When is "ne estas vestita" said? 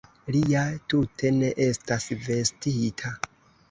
1.37-3.19